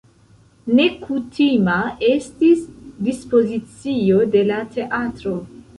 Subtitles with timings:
[0.79, 1.75] Nekutima
[2.13, 2.65] estis
[3.09, 5.41] dispozicio de la teatro.